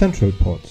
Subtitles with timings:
[0.00, 0.62] Central Pod,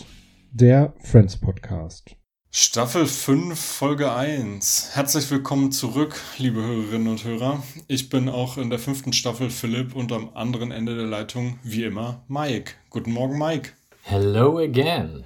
[0.52, 2.16] der Friends Podcast.
[2.49, 4.95] Staffel 5, Folge 1.
[4.95, 7.61] Herzlich willkommen zurück, liebe Hörerinnen und Hörer.
[7.88, 11.83] Ich bin auch in der fünften Staffel Philipp und am anderen Ende der Leitung, wie
[11.83, 12.71] immer, Mike.
[12.89, 13.69] Guten Morgen, Mike.
[14.02, 15.25] Hello again.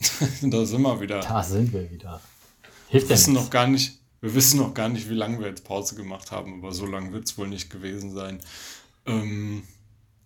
[0.42, 1.20] da sind wir wieder.
[1.20, 2.20] Da sind wir wieder.
[2.88, 5.64] Hilft Wir wissen noch gar nicht, wir wissen noch gar nicht, wie lange wir jetzt
[5.64, 8.40] Pause gemacht haben, aber so lange wird es wohl nicht gewesen sein.
[9.06, 9.62] Ähm,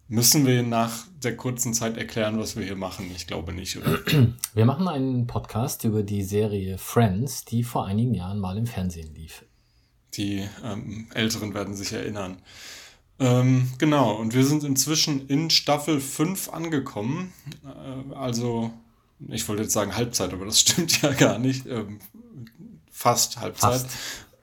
[0.09, 3.11] müssen wir nach der kurzen Zeit erklären, was wir hier machen?
[3.17, 3.99] Ich glaube nicht, oder?
[4.55, 9.15] Wir machen einen Podcast über die Serie Friends, die vor einigen Jahren mal im Fernsehen
[9.15, 9.45] lief.
[10.15, 12.43] Die ähm, Älteren werden sich erinnern.
[13.19, 17.33] Ähm, genau, und wir sind inzwischen in Staffel 5 angekommen.
[17.65, 18.73] Äh, also,
[19.29, 21.67] ich wollte jetzt sagen Halbzeit, aber das stimmt ja gar nicht.
[21.67, 22.01] Ähm,
[22.91, 23.73] fast Halbzeit.
[23.73, 23.91] Fast.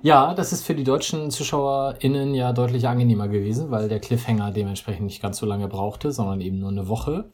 [0.00, 5.04] Ja, das ist für die deutschen ZuschauerInnen ja deutlich angenehmer gewesen, weil der Cliffhanger dementsprechend
[5.04, 7.30] nicht ganz so lange brauchte, sondern eben nur eine Woche.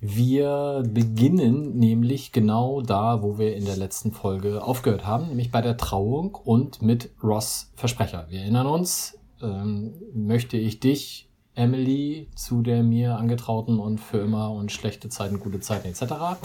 [0.00, 5.62] Wir beginnen nämlich genau da, wo wir in der letzten Folge aufgehört haben, nämlich bei
[5.62, 8.26] der Trauung und mit Ross Versprecher.
[8.28, 14.50] Wir erinnern uns, ähm, möchte ich dich, Emily, zu der mir angetrauten und für immer
[14.52, 16.40] und schlechte Zeiten, gute Zeiten etc.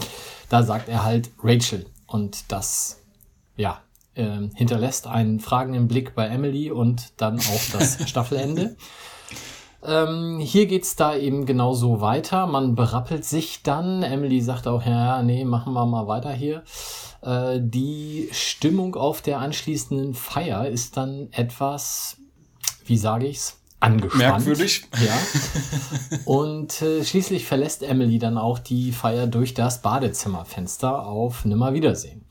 [0.48, 1.86] Da sagt er halt Rachel.
[2.06, 3.00] Und das,
[3.56, 3.80] ja,
[4.14, 8.76] ähm, hinterlässt einen fragenden Blick bei Emily und dann auch das Staffelende.
[9.82, 12.46] Ähm, hier geht's da eben genauso weiter.
[12.46, 14.02] Man berappelt sich dann.
[14.02, 16.64] Emily sagt auch, ja, nee, machen wir mal weiter hier.
[17.22, 22.18] Äh, die Stimmung auf der anschließenden Feier ist dann etwas,
[22.88, 24.46] wie sage ich's, angespannt.
[24.46, 24.84] Merkwürdig.
[25.00, 25.18] Ja.
[26.24, 32.24] Und äh, schließlich verlässt Emily dann auch die Feier durch das Badezimmerfenster auf Nimmerwiedersehen.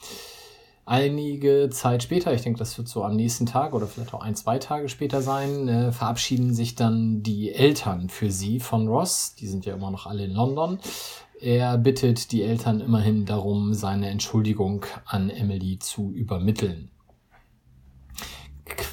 [0.85, 4.35] Einige Zeit später, ich denke, das wird so am nächsten Tag oder vielleicht auch ein,
[4.35, 9.35] zwei Tage später sein, äh, verabschieden sich dann die Eltern für sie von Ross.
[9.35, 10.79] Die sind ja immer noch alle in London.
[11.41, 16.89] Er bittet die Eltern immerhin darum, seine Entschuldigung an Emily zu übermitteln.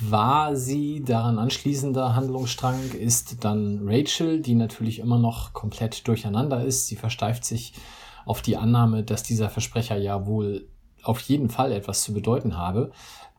[0.09, 6.88] Quasi daran anschließender Handlungsstrang ist dann Rachel, die natürlich immer noch komplett durcheinander ist.
[6.88, 7.72] Sie versteift sich
[8.26, 10.69] auf die Annahme, dass dieser Versprecher ja wohl
[11.03, 12.92] auf jeden Fall etwas zu bedeuten habe.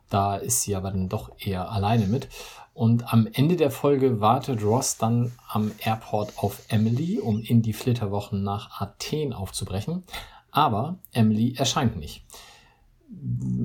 [0.10, 2.30] Da ist sie aber dann doch eher alleine mit.
[2.74, 7.74] Und am Ende der Folge wartet Ross dann am Airport auf Emily, um in die
[7.74, 10.04] Flitterwochen nach Athen aufzubrechen.
[10.52, 12.24] Aber Emily erscheint nicht.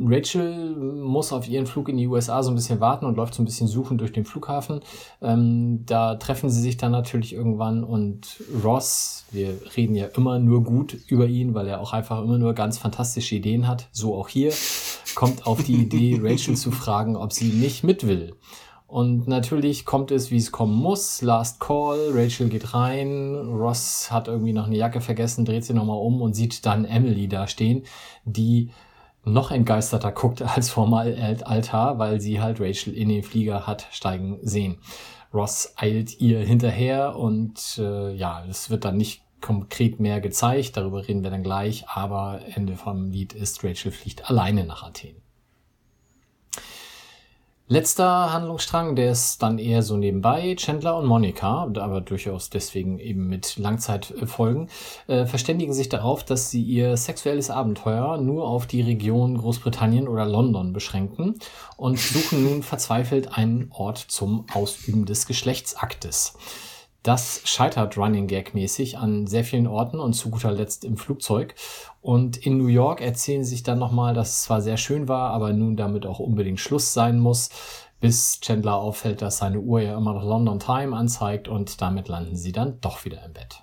[0.05, 3.43] Rachel muss auf ihren Flug in die USA so ein bisschen warten und läuft so
[3.43, 4.81] ein bisschen suchend durch den Flughafen.
[5.23, 10.65] Ähm, da treffen sie sich dann natürlich irgendwann und Ross, wir reden ja immer nur
[10.65, 14.29] gut über ihn, weil er auch einfach immer nur ganz fantastische Ideen hat, so auch
[14.29, 14.53] hier,
[15.15, 18.35] kommt auf die Idee, Rachel zu fragen, ob sie nicht mit will.
[18.87, 21.23] Und natürlich kommt es, wie es kommen muss.
[21.23, 25.99] Last Call, Rachel geht rein, Ross hat irgendwie noch eine Jacke vergessen, dreht sie nochmal
[25.99, 27.85] um und sieht dann Emily da stehen,
[28.25, 28.71] die
[29.25, 34.39] noch entgeisterter guckt als vorm Altar, weil sie halt Rachel in den Flieger hat steigen
[34.43, 34.79] sehen.
[35.33, 41.07] Ross eilt ihr hinterher und äh, ja, es wird dann nicht konkret mehr gezeigt, darüber
[41.07, 45.23] reden wir dann gleich, aber Ende vom Lied ist Rachel fliegt alleine nach Athen.
[47.73, 50.57] Letzter Handlungsstrang, der ist dann eher so nebenbei.
[50.59, 54.69] Chandler und Monica, aber durchaus deswegen eben mit Langzeitfolgen,
[55.07, 60.27] äh, verständigen sich darauf, dass sie ihr sexuelles Abenteuer nur auf die Region Großbritannien oder
[60.27, 61.39] London beschränken
[61.77, 66.35] und suchen nun verzweifelt einen Ort zum Ausüben des Geschlechtsaktes.
[67.03, 71.55] Das scheitert Running Gag mäßig an sehr vielen Orten und zu guter Letzt im Flugzeug.
[72.03, 75.31] Und in New York erzählen sie sich dann nochmal, dass es zwar sehr schön war,
[75.31, 77.49] aber nun damit auch unbedingt Schluss sein muss,
[78.01, 82.37] bis Chandler auffällt, dass seine Uhr ja immer noch London Time anzeigt und damit landen
[82.37, 83.63] sie dann doch wieder im Bett.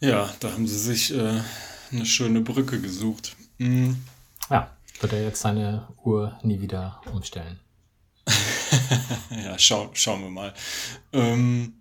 [0.00, 1.40] Ja, da haben sie sich äh,
[1.90, 3.36] eine schöne Brücke gesucht.
[3.56, 4.04] Mhm.
[4.50, 4.70] Ja,
[5.00, 7.60] wird er jetzt seine Uhr nie wieder umstellen.
[9.44, 10.54] ja, schau, schauen wir mal.
[11.12, 11.74] Ähm,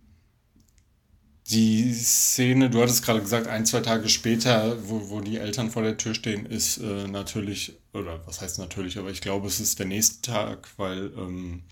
[1.49, 5.83] die Szene, du hattest gerade gesagt, ein, zwei Tage später, wo, wo die Eltern vor
[5.83, 9.79] der Tür stehen, ist äh, natürlich, oder was heißt natürlich, aber ich glaube, es ist
[9.79, 11.63] der nächste Tag, weil ähm,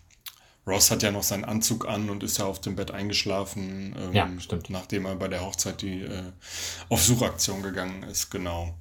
[0.68, 4.14] Ross hat ja noch seinen Anzug an und ist ja auf dem Bett eingeschlafen, ähm,
[4.14, 4.70] ja, stimmt.
[4.70, 6.32] nachdem er bei der Hochzeit die äh,
[6.90, 8.78] auf Suchaktion gegangen ist, genau.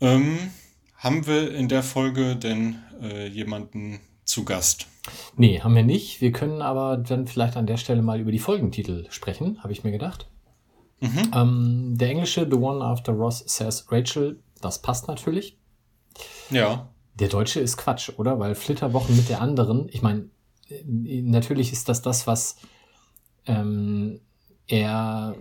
[0.00, 0.50] Ähm,
[0.96, 4.86] haben wir in der Folge denn äh, jemanden zu Gast?
[5.36, 6.20] Nee, haben wir nicht.
[6.20, 9.84] Wir können aber dann vielleicht an der Stelle mal über die Folgentitel sprechen, habe ich
[9.84, 10.28] mir gedacht.
[11.00, 11.30] Mhm.
[11.34, 15.58] Ähm, der englische The One After Ross Says Rachel, das passt natürlich.
[16.50, 16.88] Ja.
[17.14, 18.38] Der deutsche ist Quatsch, oder?
[18.38, 20.28] Weil Flitterwochen mit der anderen, ich meine,
[20.68, 20.82] äh,
[21.22, 22.56] natürlich ist das das, was
[23.46, 24.20] ähm,
[24.66, 25.36] er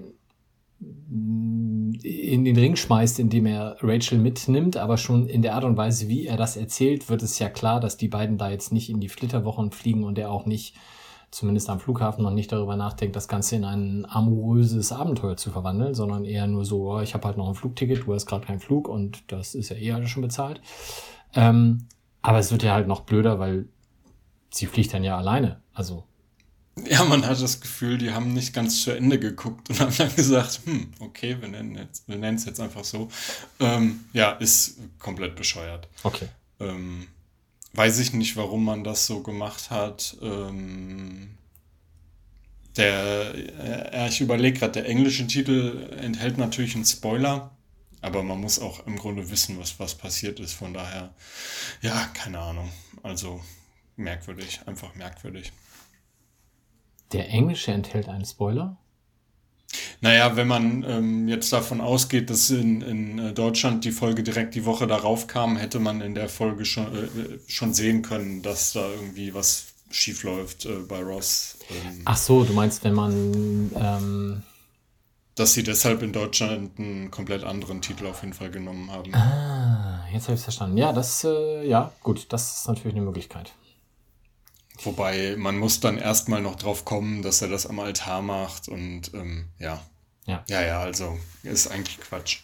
[0.79, 6.09] in den Ring schmeißt, indem er Rachel mitnimmt, aber schon in der Art und Weise,
[6.09, 8.99] wie er das erzählt, wird es ja klar, dass die beiden da jetzt nicht in
[8.99, 10.75] die Flitterwochen fliegen und er auch nicht,
[11.31, 15.93] zumindest am Flughafen, noch nicht darüber nachdenkt, das Ganze in ein amoröses Abenteuer zu verwandeln,
[15.93, 18.59] sondern eher nur so, oh, ich habe halt noch ein Flugticket, du hast gerade keinen
[18.59, 20.61] Flug und das ist ja eh alles schon bezahlt.
[21.33, 21.87] Ähm,
[22.21, 23.67] aber es wird ja halt noch blöder, weil
[24.49, 25.61] sie fliegt dann ja alleine.
[25.73, 26.05] Also
[26.83, 30.13] ja, man hat das Gefühl, die haben nicht ganz zu Ende geguckt und haben dann
[30.15, 33.09] gesagt, hm, okay, wir nennen jetzt, wir nennen es jetzt einfach so.
[33.59, 35.87] Ähm, ja, ist komplett bescheuert.
[36.03, 36.27] Okay.
[36.59, 37.07] Ähm,
[37.73, 40.17] weiß ich nicht, warum man das so gemacht hat.
[40.21, 41.37] Ähm,
[42.75, 43.33] der,
[43.93, 47.51] äh, ich überlege gerade, der englische Titel enthält natürlich einen Spoiler,
[48.01, 50.53] aber man muss auch im Grunde wissen, was, was passiert ist.
[50.53, 51.13] Von daher,
[51.81, 52.69] ja, keine Ahnung.
[53.01, 53.41] Also
[53.95, 55.53] merkwürdig, einfach merkwürdig.
[57.15, 58.75] Der englische enthält einen Spoiler?
[60.01, 64.53] Naja, wenn man ähm, jetzt davon ausgeht, dass in, in äh, Deutschland die Folge direkt
[64.53, 68.73] die Woche darauf kam, hätte man in der Folge schon, äh, schon sehen können, dass
[68.73, 71.57] da irgendwie was schief läuft äh, bei Ross.
[71.69, 73.71] Ähm, Ach so, du meinst, wenn man.
[73.75, 74.43] Ähm
[75.35, 79.13] dass sie deshalb in Deutschland einen komplett anderen Titel auf jeden Fall genommen haben.
[79.13, 80.77] Ah, jetzt habe ich es verstanden.
[80.77, 83.51] Ja, das, äh, ja, gut, das ist natürlich eine Möglichkeit.
[84.83, 89.13] Wobei man muss dann erstmal noch drauf kommen, dass er das am Altar macht und
[89.13, 89.81] ähm, ja.
[90.25, 90.43] Ja.
[90.47, 92.39] Ja, ja, also ist eigentlich Quatsch.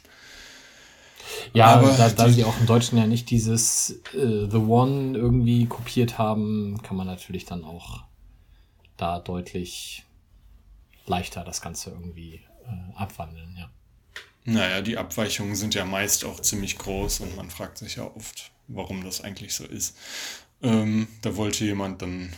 [1.53, 5.65] Ja, aber da, da sie auch im Deutschen ja nicht dieses äh, The One irgendwie
[5.65, 8.03] kopiert haben, kann man natürlich dann auch
[8.97, 10.05] da deutlich
[11.05, 13.69] leichter das Ganze irgendwie äh, abwandeln, ja.
[14.43, 18.51] Naja, die Abweichungen sind ja meist auch ziemlich groß und man fragt sich ja oft,
[18.67, 19.95] warum das eigentlich so ist.
[20.61, 22.31] Ähm, da wollte jemand dann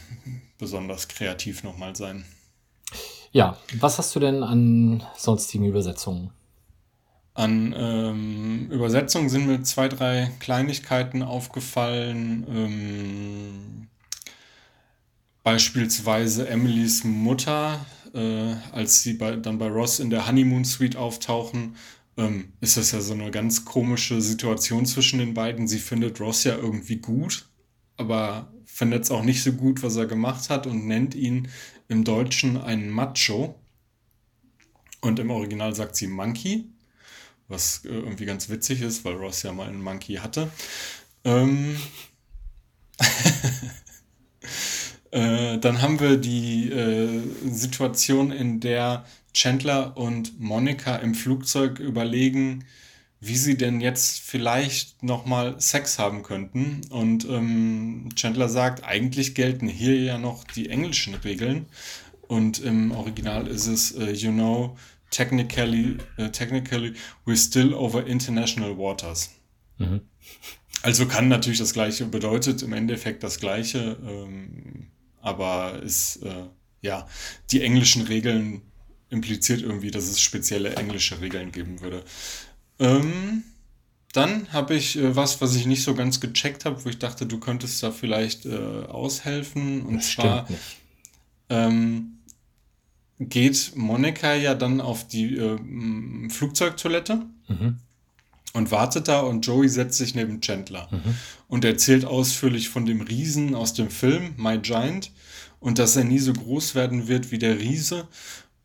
[0.58, 2.26] besonders kreativ nochmal sein.
[3.32, 6.32] Ja, was hast du denn an sonstigen Übersetzungen?
[7.34, 12.46] An ähm, Übersetzungen sind mir zwei, drei Kleinigkeiten aufgefallen.
[12.48, 13.88] Ähm,
[15.42, 21.76] beispielsweise Emilys Mutter, äh, als sie bei, dann bei Ross in der Honeymoon Suite auftauchen,
[22.18, 25.68] ähm, ist das ja so eine ganz komische Situation zwischen den beiden.
[25.68, 27.48] Sie findet Ross ja irgendwie gut,
[27.98, 31.48] aber findet es auch nicht so gut, was er gemacht hat und nennt ihn
[31.88, 33.56] im Deutschen einen Macho.
[35.02, 36.66] Und im Original sagt sie Monkey,
[37.48, 40.50] was äh, irgendwie ganz witzig ist, weil Ross ja mal einen Monkey hatte.
[41.24, 41.78] Ähm
[45.12, 52.66] äh, dann haben wir die äh, Situation, in der Chandler und Monika im Flugzeug überlegen,
[53.26, 56.82] wie sie denn jetzt vielleicht nochmal Sex haben könnten.
[56.90, 61.68] Und ähm, Chandler sagt, eigentlich gelten hier ja noch die englischen Regeln.
[62.28, 64.78] Und im Original ist es, uh, you know,
[65.10, 66.94] technically, uh, technically
[67.26, 69.30] we're still over international waters.
[69.78, 70.02] Mhm.
[70.82, 73.98] Also kann natürlich das Gleiche, bedeutet im Endeffekt das Gleiche.
[74.06, 74.88] Ähm,
[75.22, 76.48] aber ist, äh,
[76.82, 77.08] ja,
[77.52, 78.62] die englischen Regeln
[79.10, 82.04] impliziert irgendwie, dass es spezielle englische Regeln geben würde.
[82.80, 83.44] Ähm,
[84.14, 87.26] dann habe ich äh, was, was ich nicht so ganz gecheckt habe, wo ich dachte,
[87.26, 89.82] du könntest da vielleicht äh, aushelfen.
[89.84, 90.48] Und Das zwar
[91.50, 92.20] ähm,
[93.20, 95.58] geht Monika ja dann auf die äh,
[96.30, 97.78] Flugzeugtoilette Mhm.
[98.54, 100.88] und wartet da und Joey setzt sich neben Chandler
[101.50, 105.12] und erzählt ausführlich von dem Riesen aus dem Film My Giant
[105.60, 108.08] und dass er nie so groß werden wird wie der Riese.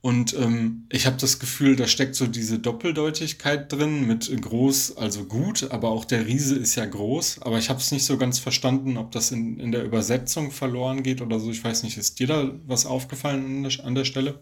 [0.00, 5.24] Und ähm, ich habe das Gefühl, da steckt so diese Doppeldeutigkeit drin mit groß, also
[5.24, 7.42] gut, aber auch der Riese ist ja groß.
[7.42, 11.02] Aber ich habe es nicht so ganz verstanden, ob das in, in der Übersetzung verloren
[11.02, 11.50] geht oder so.
[11.50, 14.40] Ich weiß nicht, ist dir da was aufgefallen an der, an der Stelle?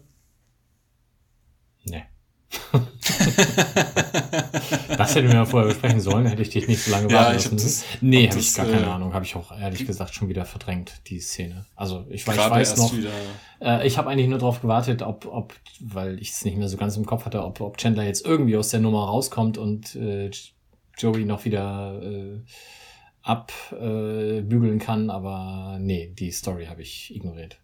[1.85, 2.03] Nee.
[4.97, 7.27] das hätten wir ja vorher besprechen sollen, hätte ich dich nicht so lange Ja, warten
[7.37, 7.57] hab lassen.
[7.57, 9.13] das- nee, hab habe ich gar keine äh, Ahnung.
[9.13, 11.65] Habe ich auch ehrlich gesagt schon wieder verdrängt, die Szene.
[11.75, 12.93] Also ich, weiß- ich weiß noch,
[13.61, 16.77] äh, ich habe eigentlich nur darauf gewartet, ob, ob, weil ich es nicht mehr so
[16.77, 20.31] ganz im Kopf hatte, ob, ob Chandler jetzt irgendwie aus der Nummer rauskommt und äh,
[20.97, 22.41] Joey noch wieder äh,
[23.21, 27.57] abbügeln bügeln kann, aber nee, die Story habe ich ignoriert.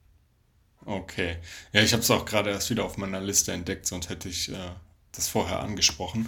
[0.86, 1.38] Okay.
[1.72, 4.50] Ja, ich habe es auch gerade erst wieder auf meiner Liste entdeckt, sonst hätte ich
[4.50, 4.72] äh,
[5.14, 6.28] das vorher angesprochen.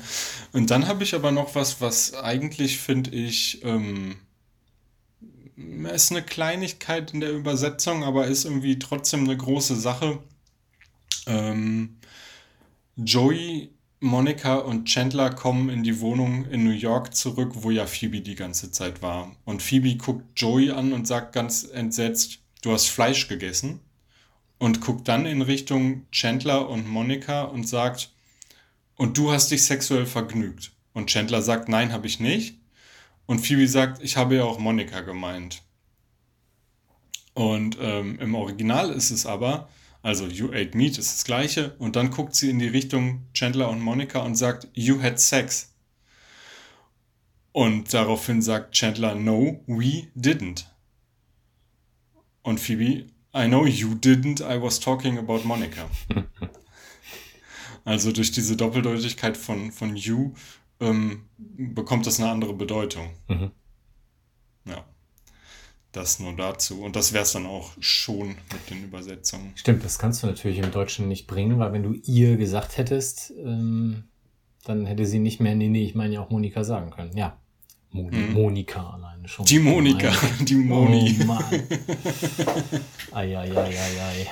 [0.53, 4.17] Und dann habe ich aber noch was, was eigentlich finde ich, ähm,
[5.93, 10.19] ist eine Kleinigkeit in der Übersetzung, aber ist irgendwie trotzdem eine große Sache.
[11.27, 11.97] Ähm,
[12.97, 18.21] Joey, Monica und Chandler kommen in die Wohnung in New York zurück, wo ja Phoebe
[18.21, 19.35] die ganze Zeit war.
[19.45, 23.79] Und Phoebe guckt Joey an und sagt ganz entsetzt, du hast Fleisch gegessen
[24.65, 28.11] und guckt dann in Richtung Chandler und Monica und sagt,
[28.95, 30.71] und du hast dich sexuell vergnügt.
[30.91, 32.57] Und Chandler sagt, nein, habe ich nicht.
[33.27, 35.61] Und Phoebe sagt, ich habe ja auch Monica gemeint.
[37.35, 39.69] Und ähm, im Original ist es aber,
[40.01, 41.75] also you ate meat ist das gleiche.
[41.77, 45.75] Und dann guckt sie in die Richtung Chandler und Monica und sagt, you had sex.
[47.51, 50.65] Und daraufhin sagt Chandler, no, we didn't.
[52.41, 55.89] Und Phoebe, I know you didn't, I was talking about Monica.
[57.83, 60.33] also durch diese Doppeldeutigkeit von, von you
[60.79, 63.09] ähm, bekommt das eine andere Bedeutung.
[63.27, 63.51] Mhm.
[64.65, 64.85] Ja.
[65.91, 66.81] Das nur dazu.
[66.81, 69.51] Und das wäre es dann auch schon mit den Übersetzungen.
[69.55, 73.31] Stimmt, das kannst du natürlich im Deutschen nicht bringen, weil wenn du ihr gesagt hättest,
[73.37, 74.05] ähm,
[74.63, 77.15] dann hätte sie nicht mehr, nee, nee, ich meine ja auch Monika sagen können.
[77.15, 77.37] Ja.
[77.95, 79.43] Moni, Monika alleine schon.
[79.43, 79.47] Mhm.
[79.47, 81.17] Die Monika, Meine- die Moni.
[81.21, 81.43] Oh Mann.
[83.11, 84.27] Eieieiei.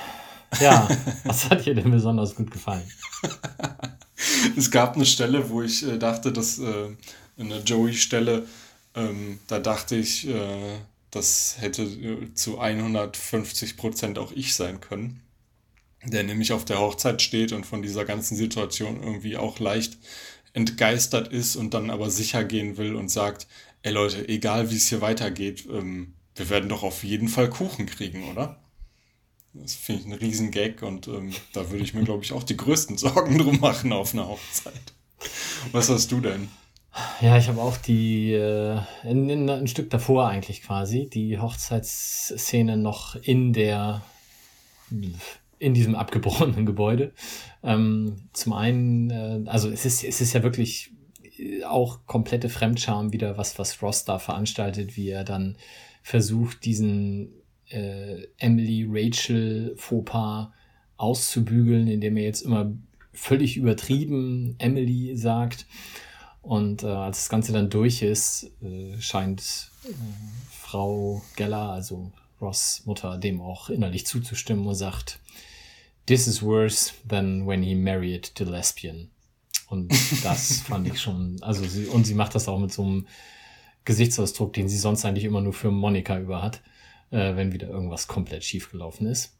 [0.60, 0.88] Ja,
[1.24, 2.84] was hat dir denn besonders gut gefallen?
[4.56, 6.88] Es gab eine Stelle, wo ich äh, dachte, dass äh,
[7.38, 8.46] eine Joey-Stelle,
[8.94, 10.78] ähm, da dachte ich, äh,
[11.10, 15.20] das hätte äh, zu 150 Prozent auch ich sein können.
[16.04, 19.98] Der nämlich auf der Hochzeit steht und von dieser ganzen Situation irgendwie auch leicht
[20.54, 23.46] entgeistert ist und dann aber sicher gehen will und sagt,
[23.82, 27.86] ey Leute, egal wie es hier weitergeht, ähm, wir werden doch auf jeden Fall Kuchen
[27.86, 28.60] kriegen, oder?
[29.52, 32.56] Das finde ich ein Riesengag und ähm, da würde ich mir, glaube ich, auch die
[32.56, 34.94] größten Sorgen drum machen auf einer Hochzeit.
[35.72, 36.48] Was hast du denn?
[37.20, 42.76] Ja, ich habe auch die, äh, in, in, ein Stück davor eigentlich quasi, die Hochzeitsszene
[42.76, 44.02] noch in der,
[45.64, 47.12] in diesem abgebrochenen Gebäude.
[47.62, 50.92] Ähm, zum einen, äh, also es ist, es ist ja wirklich
[51.38, 55.56] äh, auch komplette Fremdscham wieder, was, was Ross da veranstaltet, wie er dann
[56.02, 57.30] versucht, diesen
[57.70, 60.52] äh, Emily Rachel Fauxpas
[60.98, 62.72] auszubügeln, indem er jetzt immer
[63.14, 65.66] völlig übertrieben Emily sagt.
[66.42, 69.94] Und äh, als das Ganze dann durch ist, äh, scheint äh,
[70.50, 75.20] Frau Geller, also Ross Mutter, dem auch innerlich zuzustimmen und sagt,
[76.06, 79.10] This is worse than when he married the lesbian.
[79.68, 79.92] Und
[80.22, 83.06] das fand ich schon, also sie, und sie macht das auch mit so einem
[83.84, 86.62] Gesichtsausdruck, den sie sonst eigentlich immer nur für Monika über hat,
[87.10, 89.32] äh, wenn wieder irgendwas komplett schief gelaufen ist.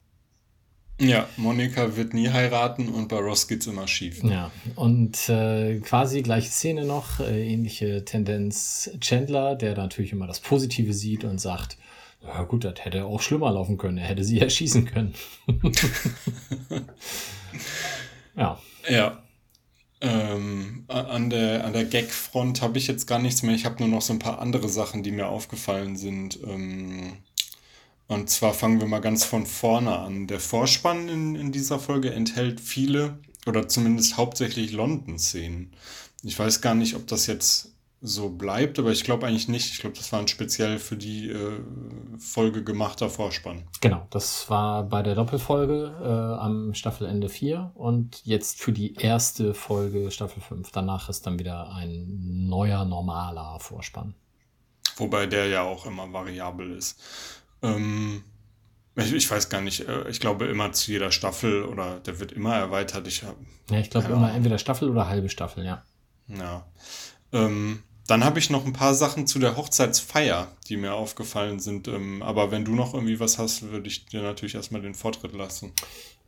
[1.00, 4.22] Ja, Monika wird nie heiraten und bei Ross geht's immer schief.
[4.22, 10.38] Ja, und äh, quasi gleiche Szene noch, äh, ähnliche Tendenz Chandler, der natürlich immer das
[10.38, 11.78] Positive sieht und sagt,
[12.26, 15.14] ja gut, das hätte auch schlimmer laufen können, er hätte sie erschießen können.
[18.36, 19.20] ja, Ja.
[20.00, 23.54] Ähm, an der, an der Gag-Front habe ich jetzt gar nichts mehr.
[23.54, 26.38] Ich habe nur noch so ein paar andere Sachen, die mir aufgefallen sind.
[26.44, 27.14] Ähm,
[28.06, 30.26] und zwar fangen wir mal ganz von vorne an.
[30.26, 35.72] Der Vorspann in, in dieser Folge enthält viele oder zumindest hauptsächlich London-Szenen.
[36.22, 37.73] Ich weiß gar nicht, ob das jetzt
[38.06, 39.72] so bleibt, aber ich glaube eigentlich nicht.
[39.72, 41.58] Ich glaube, das war ein speziell für die äh,
[42.18, 43.64] Folge gemachter Vorspann.
[43.80, 49.54] Genau, das war bei der Doppelfolge äh, am Staffelende 4 und jetzt für die erste
[49.54, 50.70] Folge Staffel 5.
[50.70, 54.14] Danach ist dann wieder ein neuer, normaler Vorspann.
[54.96, 57.00] Wobei der ja auch immer variabel ist.
[57.62, 58.22] Ähm,
[58.96, 62.32] ich, ich, weiß gar nicht, äh, ich glaube immer zu jeder Staffel oder der wird
[62.32, 63.08] immer erweitert.
[63.08, 63.34] Ich hab,
[63.70, 65.82] ja, ich glaube immer entweder Staffel oder halbe Staffel, ja.
[66.28, 66.66] Ja.
[67.32, 71.88] Ähm, dann habe ich noch ein paar Sachen zu der Hochzeitsfeier, die mir aufgefallen sind.
[71.88, 75.32] Ähm, aber wenn du noch irgendwie was hast, würde ich dir natürlich erstmal den Vortritt
[75.32, 75.72] lassen.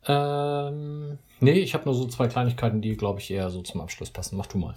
[0.07, 4.09] Ähm, nee, ich habe nur so zwei Kleinigkeiten, die, glaube ich, eher so zum Abschluss
[4.09, 4.37] passen.
[4.37, 4.75] Mach du mal.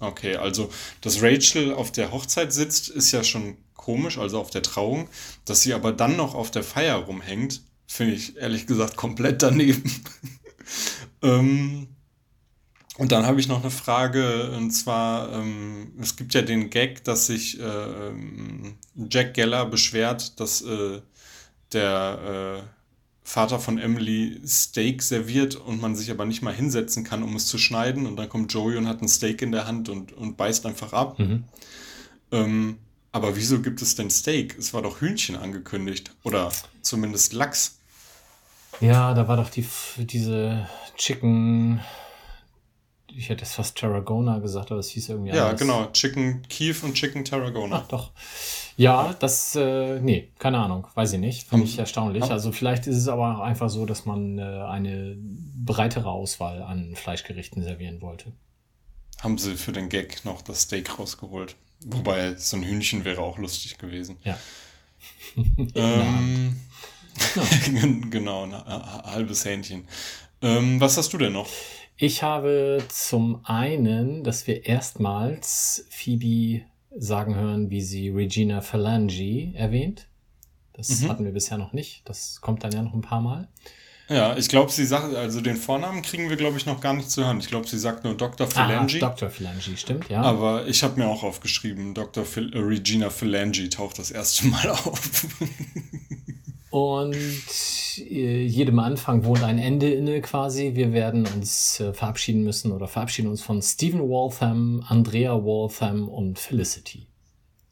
[0.00, 4.62] Okay, also, dass Rachel auf der Hochzeit sitzt, ist ja schon komisch, also auf der
[4.62, 5.08] Trauung.
[5.44, 9.90] Dass sie aber dann noch auf der Feier rumhängt, finde ich ehrlich gesagt komplett daneben.
[11.22, 11.88] ähm,
[12.98, 17.04] und dann habe ich noch eine Frage, und zwar, ähm, es gibt ja den Gag,
[17.04, 18.12] dass sich äh,
[19.08, 21.00] Jack Geller beschwert, dass äh,
[21.72, 22.68] der äh,
[23.22, 27.46] Vater von Emily Steak serviert und man sich aber nicht mal hinsetzen kann, um es
[27.46, 28.06] zu schneiden.
[28.06, 30.92] Und dann kommt Joey und hat ein Steak in der Hand und, und beißt einfach
[30.92, 31.18] ab.
[31.18, 31.44] Mhm.
[32.32, 32.78] Ähm,
[33.12, 34.56] aber wieso gibt es denn Steak?
[34.58, 36.10] Es war doch Hühnchen angekündigt.
[36.24, 36.50] Oder
[36.82, 37.78] zumindest Lachs.
[38.80, 39.66] Ja, da war doch die,
[39.98, 41.80] diese Chicken
[43.14, 45.60] ich hätte es fast Tarragona gesagt, aber es hieß irgendwie Ja, anders.
[45.60, 45.86] genau.
[45.92, 47.82] Chicken Kiew und Chicken Tarragona.
[47.84, 48.12] Ach doch.
[48.76, 51.48] Ja, das, äh, nee, keine Ahnung, weiß ich nicht.
[51.48, 52.22] Finde ich erstaunlich.
[52.24, 56.94] Also vielleicht ist es aber auch einfach so, dass man äh, eine breitere Auswahl an
[56.94, 58.32] Fleischgerichten servieren wollte.
[59.20, 61.56] Haben sie für den Gag noch das Steak rausgeholt.
[61.84, 64.16] Wobei so ein Hühnchen wäre auch lustig gewesen.
[64.22, 64.38] Ja.
[65.74, 66.60] ähm,
[67.34, 67.42] ja.
[68.10, 69.88] genau, ein halbes Hähnchen.
[70.40, 71.48] Ähm, was hast du denn noch?
[72.00, 76.62] Ich habe zum einen, dass wir erstmals Phoebe
[76.96, 80.06] sagen hören, wie sie Regina Phalange erwähnt.
[80.74, 81.08] Das mhm.
[81.08, 82.02] hatten wir bisher noch nicht.
[82.08, 83.48] Das kommt dann ja noch ein paar Mal.
[84.08, 87.10] Ja, ich glaube, sie sagt, also den Vornamen kriegen wir, glaube ich, noch gar nicht
[87.10, 87.40] zu hören.
[87.40, 88.46] Ich glaube, sie sagt nur Dr.
[88.46, 88.92] Phalange.
[88.96, 89.28] Ah, Dr.
[89.28, 90.22] Phalange, stimmt, ja.
[90.22, 92.24] Aber ich habe mir auch aufgeschrieben, Dr.
[92.24, 95.26] Phil, äh, Regina Phalange taucht das erste Mal auf.
[96.70, 97.14] Und
[97.98, 100.74] äh, jedem Anfang wohnt ein Ende inne quasi.
[100.74, 106.38] Wir werden uns äh, verabschieden müssen oder verabschieden uns von Stephen Waltham, Andrea Waltham und
[106.38, 107.06] Felicity.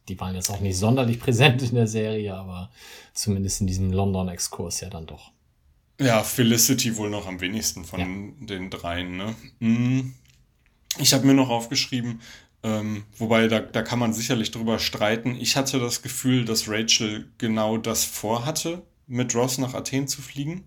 [0.08, 2.70] Die waren jetzt auch nicht sonderlich präsent in der Serie, aber
[3.12, 5.32] zumindest in diesem London-Exkurs ja dann doch.
[6.00, 8.46] Ja, Felicity wohl noch am wenigsten von ja.
[8.46, 9.16] den dreien.
[9.16, 9.34] Ne?
[9.60, 10.14] Hm.
[10.98, 12.20] Ich habe mir noch aufgeschrieben,
[12.66, 15.36] ähm, wobei da, da kann man sicherlich drüber streiten.
[15.38, 20.64] Ich hatte das Gefühl, dass Rachel genau das vorhatte, mit Ross nach Athen zu fliegen.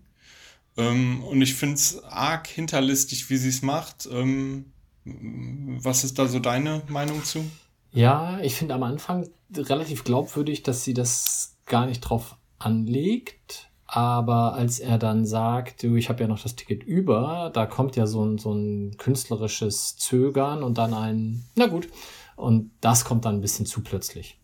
[0.78, 4.08] Ähm, und ich finde es arg hinterlistig, wie sie es macht.
[4.10, 4.72] Ähm,
[5.04, 7.44] was ist da so deine Meinung zu?
[7.92, 13.69] Ja, ich finde am Anfang relativ glaubwürdig, dass sie das gar nicht drauf anlegt.
[13.92, 17.96] Aber als er dann sagt, du, ich habe ja noch das Ticket über, da kommt
[17.96, 21.88] ja so ein, so ein künstlerisches Zögern und dann ein, na gut.
[22.36, 24.38] Und das kommt dann ein bisschen zu plötzlich.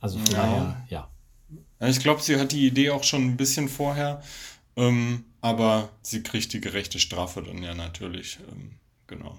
[0.00, 0.42] Also von ja.
[0.42, 1.08] daher, ja.
[1.78, 4.24] ja ich glaube, sie hat die Idee auch schon ein bisschen vorher,
[4.74, 8.40] ähm, aber sie kriegt die gerechte Strafe dann ja natürlich.
[8.50, 8.72] Ähm,
[9.06, 9.38] genau.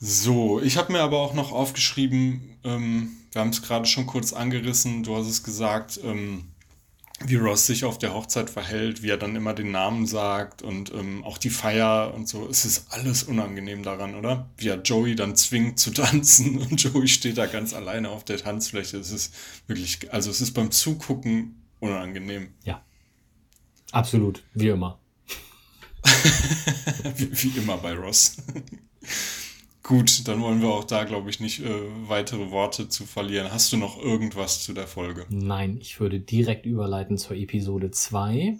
[0.00, 4.32] So, ich habe mir aber auch noch aufgeschrieben, ähm, wir haben es gerade schon kurz
[4.32, 6.44] angerissen, du hast es gesagt, ähm,
[7.24, 10.92] wie Ross sich auf der Hochzeit verhält, wie er dann immer den Namen sagt und
[10.92, 12.46] ähm, auch die Feier und so.
[12.46, 14.50] Es ist alles unangenehm daran, oder?
[14.58, 18.36] Wie er Joey dann zwingt zu tanzen und Joey steht da ganz alleine auf der
[18.36, 18.98] Tanzfläche.
[18.98, 19.34] Es ist
[19.66, 22.50] wirklich, also es ist beim Zugucken unangenehm.
[22.64, 22.84] Ja.
[23.92, 24.98] Absolut, wie immer.
[27.16, 28.36] wie, wie immer bei Ross.
[29.86, 31.70] Gut, dann wollen wir auch da, glaube ich, nicht äh,
[32.08, 33.52] weitere Worte zu verlieren.
[33.52, 35.26] Hast du noch irgendwas zu der Folge?
[35.28, 38.58] Nein, ich würde direkt überleiten zur Episode 2,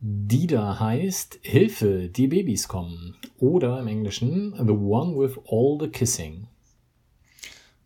[0.00, 3.14] die da heißt Hilfe, die Babys kommen.
[3.40, 6.46] Oder im Englischen The One with All the Kissing.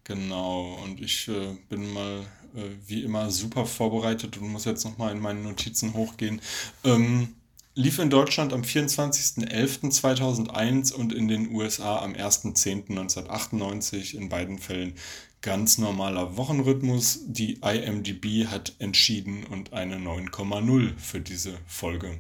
[0.05, 2.21] Genau, und ich äh, bin mal
[2.55, 6.41] äh, wie immer super vorbereitet und muss jetzt nochmal in meine Notizen hochgehen.
[6.85, 7.35] Ähm,
[7.77, 14.95] lief in Deutschland am 24.11.2001 und in den USA am 1.10.1998, in beiden Fällen
[15.43, 17.21] ganz normaler Wochenrhythmus.
[17.27, 22.19] Die IMDB hat entschieden und eine 9,0 für diese Folge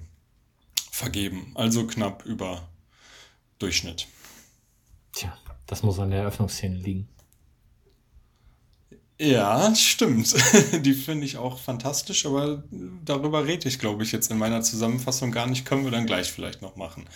[0.92, 1.51] vergeben.
[1.55, 2.69] Also knapp über
[3.59, 4.07] Durchschnitt.
[5.12, 7.09] Tja, das muss an der Eröffnungsszene liegen.
[9.18, 10.35] Ja, stimmt.
[10.85, 12.64] Die finde ich auch fantastisch, aber
[13.05, 15.64] darüber rede ich, glaube ich, jetzt in meiner Zusammenfassung gar nicht.
[15.64, 17.07] Können wir dann gleich vielleicht noch machen.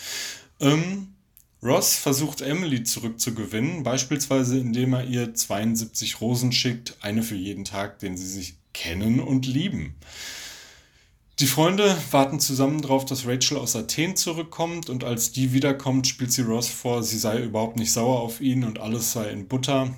[0.60, 1.14] Ähm,
[1.62, 7.98] Ross versucht Emily zurückzugewinnen, beispielsweise indem er ihr 72 Rosen schickt, eine für jeden Tag,
[7.98, 9.94] den sie sich kennen und lieben.
[11.38, 16.32] Die Freunde warten zusammen darauf, dass Rachel aus Athen zurückkommt und als die wiederkommt, spielt
[16.32, 19.94] sie Ross vor, sie sei überhaupt nicht sauer auf ihn und alles sei in Butter.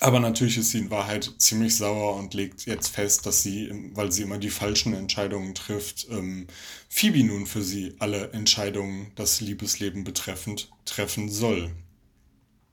[0.00, 4.12] Aber natürlich ist sie in Wahrheit ziemlich sauer und legt jetzt fest, dass sie, weil
[4.12, 6.46] sie immer die falschen Entscheidungen trifft, ähm,
[6.88, 11.72] Phoebe nun für sie alle Entscheidungen, das Liebesleben betreffend, treffen soll.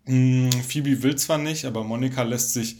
[0.05, 2.77] Hm, Phoebe will zwar nicht, aber Monika lässt sich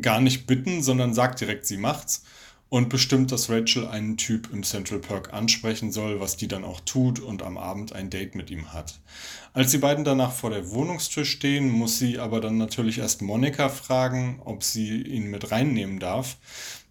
[0.00, 2.24] gar nicht bitten, sondern sagt direkt, sie macht's
[2.72, 6.80] und bestimmt, dass Rachel einen Typ im Central Perk ansprechen soll, was die dann auch
[6.80, 8.98] tut und am Abend ein Date mit ihm hat.
[9.52, 13.68] Als die beiden danach vor der Wohnungstür stehen, muss sie aber dann natürlich erst Monika
[13.68, 16.38] fragen, ob sie ihn mit reinnehmen darf.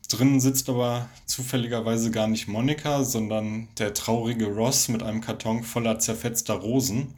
[0.07, 5.97] Drinnen sitzt aber zufälligerweise gar nicht Monika, sondern der traurige Ross mit einem Karton voller
[5.97, 7.15] zerfetzter Rosen.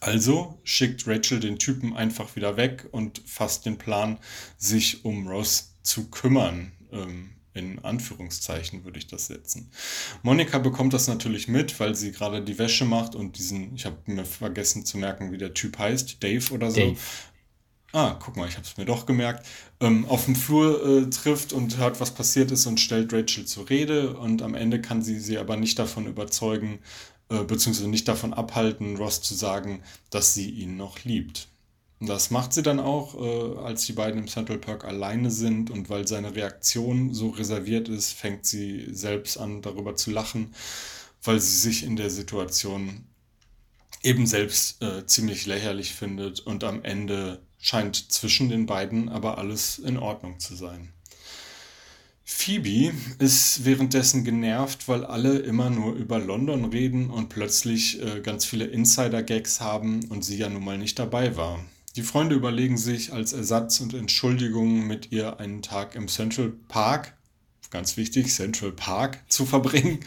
[0.00, 4.16] Also schickt Rachel den Typen einfach wieder weg und fasst den Plan,
[4.56, 6.72] sich um Ross zu kümmern.
[6.90, 9.70] Ähm, in Anführungszeichen würde ich das setzen.
[10.22, 13.96] Monika bekommt das natürlich mit, weil sie gerade die Wäsche macht und diesen, ich habe
[14.06, 16.80] mir vergessen zu merken, wie der Typ heißt, Dave oder so.
[16.80, 16.98] Dave.
[17.92, 19.44] Ah, guck mal, ich habe es mir doch gemerkt.
[19.80, 23.68] Ähm, auf dem Flur äh, trifft und hört, was passiert ist und stellt Rachel zur
[23.68, 26.78] Rede und am Ende kann sie sie aber nicht davon überzeugen,
[27.30, 31.49] äh, beziehungsweise nicht davon abhalten, Ross zu sagen, dass sie ihn noch liebt.
[32.02, 35.90] Das macht sie dann auch, äh, als die beiden im Central Park alleine sind und
[35.90, 40.54] weil seine Reaktion so reserviert ist, fängt sie selbst an, darüber zu lachen,
[41.22, 43.04] weil sie sich in der Situation
[44.02, 49.78] eben selbst äh, ziemlich lächerlich findet und am Ende scheint zwischen den beiden aber alles
[49.78, 50.94] in Ordnung zu sein.
[52.24, 58.46] Phoebe ist währenddessen genervt, weil alle immer nur über London reden und plötzlich äh, ganz
[58.46, 61.62] viele Insider-Gags haben und sie ja nun mal nicht dabei war.
[61.96, 67.16] Die Freunde überlegen sich als Ersatz und Entschuldigung mit ihr einen Tag im Central Park,
[67.70, 69.98] ganz wichtig, Central Park zu verbringen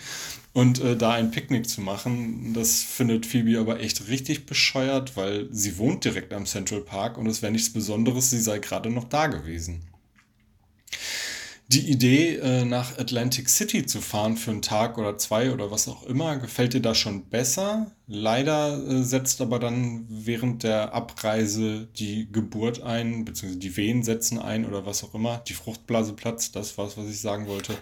[0.54, 2.54] und äh, da ein Picknick zu machen.
[2.54, 7.28] Das findet Phoebe aber echt richtig bescheuert, weil sie wohnt direkt am Central Park und
[7.28, 9.82] es wäre nichts Besonderes, sie sei gerade noch da gewesen.
[11.74, 15.88] Die Idee, äh, nach Atlantic City zu fahren für einen Tag oder zwei oder was
[15.88, 17.90] auch immer, gefällt dir da schon besser.
[18.06, 24.38] Leider äh, setzt aber dann während der Abreise die Geburt ein, beziehungsweise die Wehen setzen
[24.38, 25.42] ein oder was auch immer.
[25.48, 27.76] Die Fruchtblase platzt, das war es, was ich sagen wollte.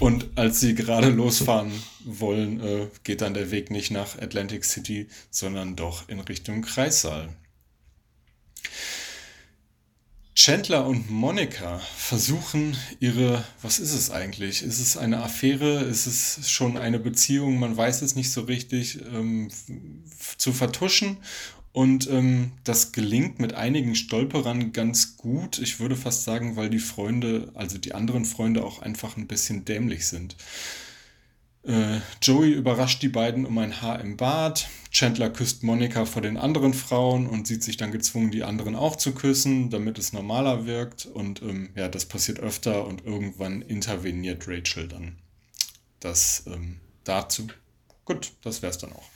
[0.00, 1.70] Und als sie gerade losfahren
[2.04, 7.28] wollen, äh, geht dann der Weg nicht nach Atlantic City, sondern doch in Richtung Kreissaal.
[10.42, 14.62] Chandler und Monika versuchen ihre, was ist es eigentlich?
[14.62, 15.82] Ist es eine Affäre?
[15.82, 17.58] Ist es schon eine Beziehung?
[17.58, 19.50] Man weiß es nicht so richtig ähm,
[20.38, 21.18] zu vertuschen.
[21.72, 25.58] Und ähm, das gelingt mit einigen Stolperern ganz gut.
[25.58, 29.66] Ich würde fast sagen, weil die Freunde, also die anderen Freunde auch einfach ein bisschen
[29.66, 30.36] dämlich sind.
[31.62, 34.68] Äh, Joey überrascht die beiden um ein Haar im Bad.
[34.90, 38.96] Chandler küsst Monika vor den anderen Frauen und sieht sich dann gezwungen, die anderen auch
[38.96, 41.06] zu küssen, damit es normaler wirkt.
[41.06, 45.18] Und ähm, ja, das passiert öfter und irgendwann interveniert Rachel dann.
[46.00, 47.48] Das ähm, dazu.
[48.04, 49.08] Gut, das wär's dann auch.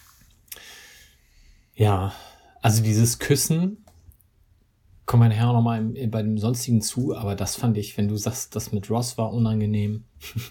[1.74, 2.14] Ja,
[2.60, 3.83] also dieses Küssen
[5.06, 8.56] kommen wir nachher nochmal bei dem sonstigen zu, aber das fand ich, wenn du sagst,
[8.56, 10.04] das mit Ross war unangenehm.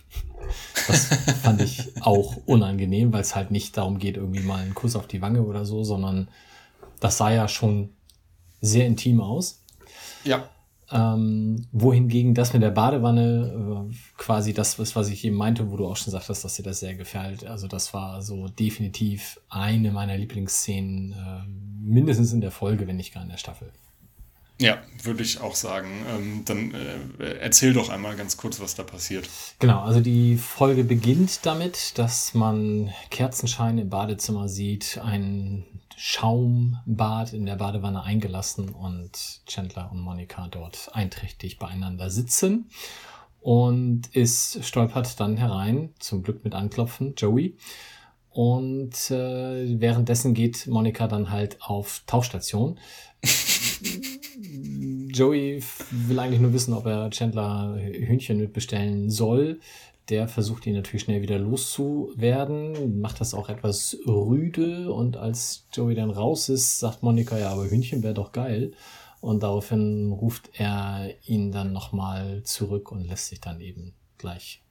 [0.88, 1.06] Das
[1.42, 5.08] fand ich auch unangenehm, weil es halt nicht darum geht, irgendwie mal einen Kuss auf
[5.08, 6.28] die Wange oder so, sondern
[7.00, 7.90] das sah ja schon
[8.60, 9.64] sehr intim aus.
[10.26, 10.50] Ja.
[10.92, 15.78] Ähm, wohingegen das mit der Badewanne äh, quasi das ist, was ich eben meinte, wo
[15.78, 17.46] du auch schon sagtest, dass dir das sehr gefällt.
[17.46, 21.48] Also das war so definitiv eine meiner Lieblingsszenen, äh,
[21.82, 23.72] mindestens in der Folge, wenn nicht gar in der Staffel.
[24.60, 26.06] Ja, würde ich auch sagen.
[26.10, 29.28] Ähm, dann äh, erzähl doch einmal ganz kurz, was da passiert.
[29.60, 35.66] Genau, also die Folge beginnt damit, dass man Kerzenschein im Badezimmer sieht, ein
[35.98, 42.70] Schaumbad in der Badewanne eingelassen und Chandler und Monika dort einträchtig beieinander sitzen.
[43.42, 47.58] Und es stolpert dann herein, zum Glück mit Anklopfen, Joey.
[48.30, 52.80] Und äh, währenddessen geht Monika dann halt auf Tauchstation.
[55.12, 55.62] Joey
[55.92, 59.60] will eigentlich nur wissen, ob er Chandler Hühnchen mitbestellen soll.
[60.10, 65.96] Der versucht ihn natürlich schnell wieder loszuwerden, macht das auch etwas rüde und als Joey
[65.96, 68.74] dann raus ist, sagt Monika, ja, aber Hühnchen wäre doch geil.
[69.22, 74.62] Und daraufhin ruft er ihn dann nochmal zurück und lässt sich dann eben gleich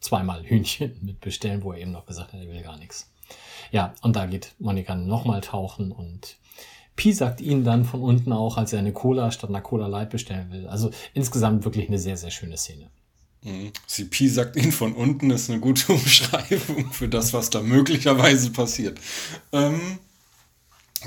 [0.00, 3.10] zweimal Hühnchen mitbestellen, wo er eben noch gesagt hat, er will gar nichts.
[3.70, 6.36] Ja, und da geht Monika nochmal tauchen und
[6.96, 10.10] Pi sagt ihnen dann von unten auch, als er eine Cola statt einer Cola Light
[10.10, 10.66] bestellen will.
[10.66, 12.90] Also insgesamt wirklich eine sehr, sehr schöne Szene.
[13.44, 13.72] Mhm.
[13.86, 18.50] Sie Pi sagt ihn von unten, ist eine gute Umschreibung für das, was da möglicherweise
[18.50, 18.98] passiert.
[19.52, 19.98] Ähm,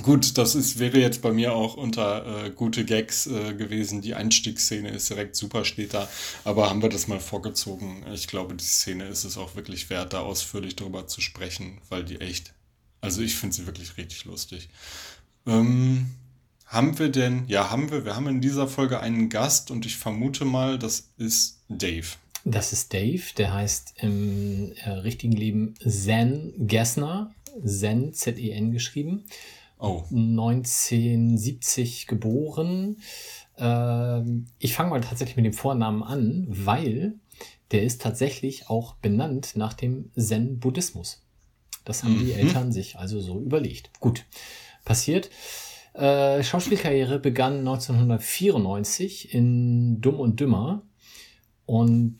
[0.01, 4.01] gut, das ist, wäre jetzt bei mir auch unter äh, gute Gags äh, gewesen.
[4.01, 6.09] Die Einstiegsszene ist direkt super, steht da.
[6.43, 8.03] Aber haben wir das mal vorgezogen?
[8.13, 12.03] Ich glaube, die Szene ist es auch wirklich wert, da ausführlich drüber zu sprechen, weil
[12.03, 12.53] die echt,
[13.01, 14.67] also ich finde sie wirklich richtig lustig.
[15.47, 16.07] Ähm,
[16.65, 19.97] haben wir denn, ja, haben wir, wir haben in dieser Folge einen Gast und ich
[19.97, 22.07] vermute mal, das ist Dave.
[22.43, 27.33] Das ist Dave, der heißt im äh, richtigen Leben Zen Gessner,
[27.65, 29.25] Zen, Z-E-N geschrieben.
[29.79, 30.03] Oh.
[30.11, 32.97] 1970 geboren.
[33.57, 37.15] Ähm, ich fange mal tatsächlich mit dem Vornamen an, weil
[37.71, 41.21] der ist tatsächlich auch benannt nach dem Zen-Buddhismus.
[41.83, 42.39] Das haben die Mhm.
[42.39, 43.91] Eltern sich also so überlegt.
[43.99, 44.25] Gut,
[44.85, 45.29] passiert.
[45.93, 50.83] Äh, Schauspielkarriere begann 1994 in Dumm und Dümmer.
[51.65, 52.17] Und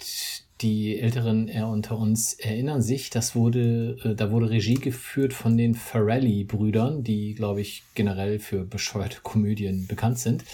[0.61, 5.75] die Älteren unter uns erinnern sich, das wurde, äh, da wurde Regie geführt von den
[5.75, 10.45] Farrelly-Brüdern, die, glaube ich, generell für bescheuerte Komödien bekannt sind.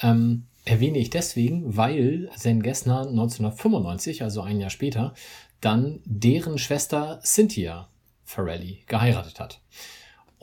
[0.00, 5.14] Ähm, erwähne ich deswegen, weil Zen Gessner 1995, also ein Jahr später,
[5.60, 7.88] dann deren Schwester Cynthia
[8.24, 9.60] Farrelly geheiratet hat.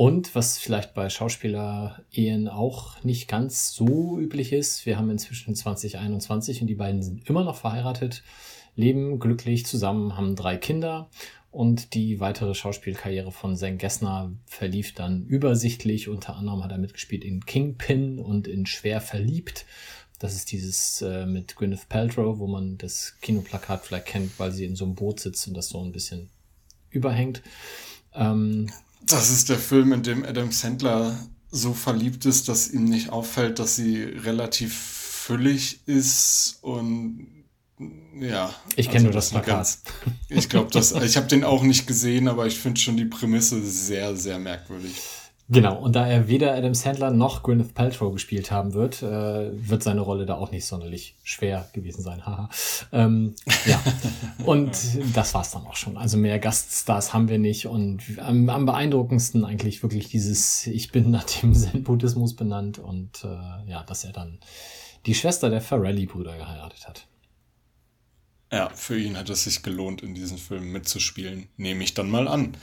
[0.01, 6.61] Und was vielleicht bei Schauspieler-Ehen auch nicht ganz so üblich ist, wir haben inzwischen 2021
[6.61, 8.23] und die beiden sind immer noch verheiratet,
[8.75, 11.11] leben glücklich zusammen, haben drei Kinder
[11.51, 16.09] und die weitere Schauspielkarriere von Zen Gessner verlief dann übersichtlich.
[16.09, 19.67] Unter anderem hat er mitgespielt in Kingpin und in Schwer verliebt.
[20.17, 24.65] Das ist dieses äh, mit Gwyneth Paltrow, wo man das Kinoplakat vielleicht kennt, weil sie
[24.65, 26.31] in so einem Boot sitzt und das so ein bisschen
[26.89, 27.43] überhängt.
[28.15, 28.65] Ähm,
[29.05, 31.17] Das ist der Film, in dem Adam Sandler
[31.49, 37.27] so verliebt ist, dass ihm nicht auffällt, dass sie relativ füllig ist und
[38.19, 38.53] ja.
[38.75, 39.47] Ich kenne also nur das Plakat.
[39.47, 39.81] ganz-
[40.29, 43.61] ich glaube, das, ich habe den auch nicht gesehen, aber ich finde schon die Prämisse
[43.65, 44.93] sehr, sehr merkwürdig.
[45.53, 49.83] Genau, und da er weder Adam Sandler noch Gwyneth Paltrow gespielt haben wird, äh, wird
[49.83, 52.25] seine Rolle da auch nicht sonderlich schwer gewesen sein.
[52.25, 52.49] Haha.
[52.93, 53.35] ähm,
[53.65, 53.83] ja,
[54.45, 54.71] und
[55.13, 55.97] das war's dann auch schon.
[55.97, 61.11] Also mehr Gaststars haben wir nicht und am, am beeindruckendsten eigentlich wirklich dieses, ich bin
[61.11, 64.39] nach dem Zen-Buddhismus benannt und äh, ja, dass er dann
[65.05, 67.07] die Schwester der Farrelly-Brüder geheiratet hat.
[68.53, 71.49] Ja, für ihn hat es sich gelohnt, in diesen Film mitzuspielen.
[71.57, 72.55] Nehme ich dann mal an.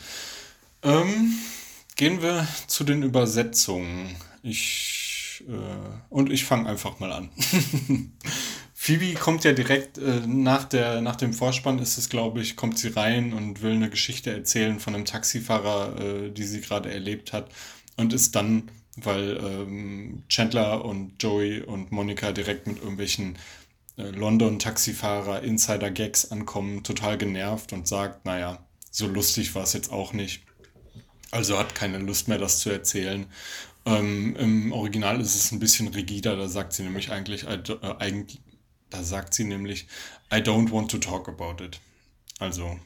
[0.82, 1.34] Ähm,
[1.98, 4.16] gehen wir zu den Übersetzungen.
[4.42, 5.52] Ich, äh,
[6.08, 7.28] und ich fange einfach mal an.
[8.72, 12.78] Phoebe kommt ja direkt äh, nach, der, nach dem Vorspann, ist es, glaube ich, kommt
[12.78, 17.32] sie rein und will eine Geschichte erzählen von einem Taxifahrer, äh, die sie gerade erlebt
[17.32, 17.50] hat.
[17.96, 23.36] Und ist dann, weil ähm, Chandler und Joey und Monika direkt mit irgendwelchen
[23.96, 30.12] äh, London-Taxifahrer Insider-Gags ankommen, total genervt und sagt, naja, so lustig war es jetzt auch
[30.12, 30.47] nicht.
[31.30, 33.26] Also hat keine Lust mehr, das zu erzählen.
[33.84, 37.58] Ähm, Im Original ist es ein bisschen rigider, da sagt sie nämlich eigentlich, I
[38.00, 38.24] äh,
[38.90, 39.86] da sagt sie nämlich,
[40.32, 41.80] I don't want to talk about it.
[42.38, 42.78] Also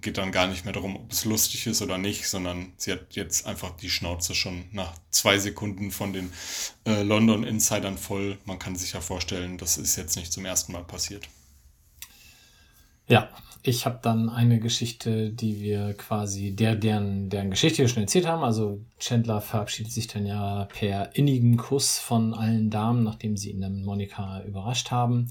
[0.00, 3.14] geht dann gar nicht mehr darum, ob es lustig ist oder nicht, sondern sie hat
[3.14, 6.32] jetzt einfach die Schnauze schon nach zwei Sekunden von den
[6.84, 8.38] äh, London Insidern voll.
[8.44, 11.28] Man kann sich ja vorstellen, das ist jetzt nicht zum ersten Mal passiert.
[13.12, 13.28] Ja,
[13.62, 18.26] ich habe dann eine Geschichte, die wir quasi, der, deren, deren Geschichte wir schon erzählt
[18.26, 18.42] haben.
[18.42, 23.60] Also Chandler verabschiedet sich dann ja per innigen Kuss von allen Damen, nachdem sie ihn
[23.60, 25.28] dann Monika überrascht haben.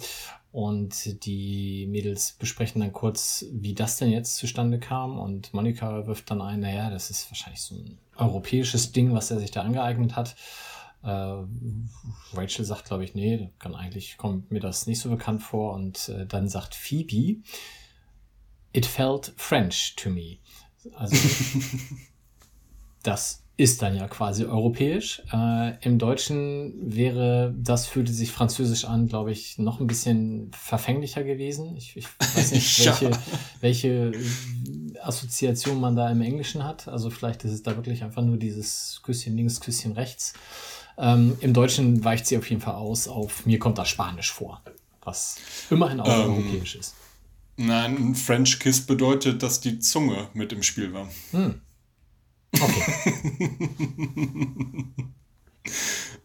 [0.51, 5.17] Und die Mädels besprechen dann kurz, wie das denn jetzt zustande kam.
[5.17, 9.39] Und Monika wirft dann ein, naja, das ist wahrscheinlich so ein europäisches Ding, was er
[9.39, 10.35] sich da angeeignet hat.
[11.03, 11.43] Äh,
[12.33, 15.73] Rachel sagt, glaube ich, nee, kann eigentlich kommt mir das nicht so bekannt vor.
[15.73, 17.41] Und äh, dann sagt Phoebe,
[18.73, 20.37] it felt French to me.
[20.93, 21.15] Also
[23.03, 25.21] das ist dann ja quasi europäisch.
[25.31, 31.23] Äh, Im Deutschen wäre, das fühlte sich französisch an, glaube ich, noch ein bisschen verfänglicher
[31.23, 31.75] gewesen.
[31.75, 33.11] Ich, ich weiß nicht, welche,
[33.59, 34.11] welche
[34.99, 36.87] Assoziation man da im Englischen hat.
[36.87, 40.33] Also vielleicht ist es da wirklich einfach nur dieses Küsschen links, Küsschen rechts.
[40.97, 44.61] Ähm, Im Deutschen weicht sie auf jeden Fall aus auf mir kommt das Spanisch vor,
[45.01, 45.37] was
[45.69, 46.31] immerhin auch Ähm.
[46.31, 46.95] europäisch ist.
[47.57, 51.07] Nein, ein French Kiss bedeutet, dass die Zunge mit im Spiel war.
[52.53, 52.83] Okay.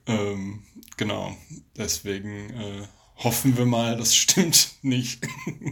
[0.08, 0.62] Ähm,
[0.96, 1.36] genau,
[1.76, 5.26] deswegen äh, hoffen wir mal, das stimmt nicht.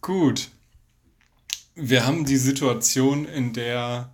[0.00, 0.48] Gut.
[1.74, 4.12] wir haben die Situation, in der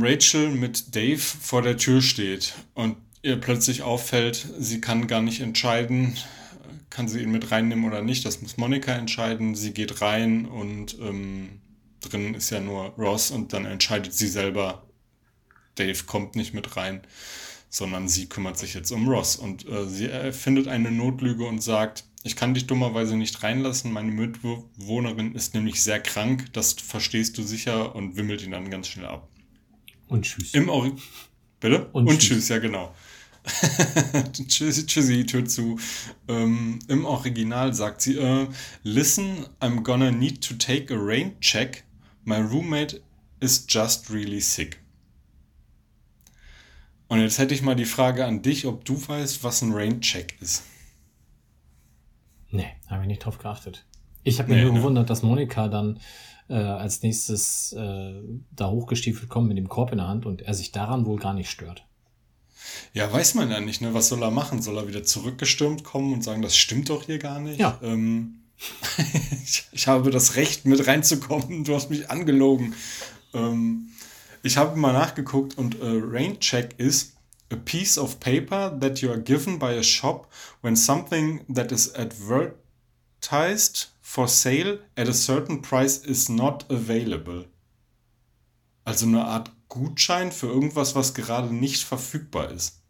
[0.00, 5.40] Rachel mit Dave vor der Tür steht und ihr plötzlich auffällt, sie kann gar nicht
[5.40, 6.16] entscheiden,
[6.88, 8.24] kann sie ihn mit reinnehmen oder nicht.
[8.24, 9.54] Das muss Monika entscheiden.
[9.54, 11.60] Sie geht rein und ähm,
[12.00, 14.86] drin ist ja nur Ross und dann entscheidet sie selber,
[15.74, 17.02] Dave kommt nicht mit rein,
[17.68, 19.36] sondern sie kümmert sich jetzt um Ross.
[19.36, 23.92] Und äh, sie erfindet eine Notlüge und sagt, ich kann dich dummerweise nicht reinlassen.
[23.92, 26.52] Meine Mitbewohnerin ist nämlich sehr krank.
[26.52, 29.28] Das verstehst du sicher und wimmelt ihn dann ganz schnell ab.
[30.10, 30.52] Und tschüss.
[30.54, 30.92] Im Ori
[31.60, 31.86] Bitte?
[31.92, 32.28] Und Und, tschüss.
[32.28, 32.48] tschüss.
[32.48, 32.94] ja genau.
[34.48, 35.78] tschüssi, tschüssi, Tür zu.
[36.28, 38.46] Ähm, Im Original sagt sie, äh,
[38.82, 41.84] listen, I'm gonna need to take a rain check.
[42.24, 43.00] My roommate
[43.40, 44.80] is just really sick.
[47.08, 50.00] Und jetzt hätte ich mal die Frage an dich, ob du weißt, was ein Rain
[50.00, 50.62] Check ist.
[52.50, 53.84] Nee, habe ich nicht drauf geachtet.
[54.22, 54.78] Ich habe mich Nee, nur ne?
[54.80, 55.98] gewundert, dass Monika dann
[56.50, 58.14] äh, als nächstes äh,
[58.50, 61.32] da hochgestiefelt kommt mit dem Korb in der Hand und er sich daran wohl gar
[61.32, 61.86] nicht stört.
[62.92, 63.94] Ja, weiß man ja nicht, ne?
[63.94, 64.60] Was soll er machen?
[64.60, 67.58] Soll er wieder zurückgestürmt kommen und sagen, das stimmt doch hier gar nicht?
[67.60, 67.78] Ja.
[67.82, 68.40] Ähm,
[69.44, 71.64] ich, ich habe das Recht, mit reinzukommen.
[71.64, 72.74] Du hast mich angelogen.
[73.32, 73.88] Ähm,
[74.42, 77.14] ich habe mal nachgeguckt und äh, Rain Check ist
[77.52, 80.28] a piece of paper that you are given by a shop
[80.62, 87.44] when something that is advertised for sale at a certain price is not available.
[88.84, 92.82] Also eine Art Gutschein für irgendwas, was gerade nicht verfügbar ist.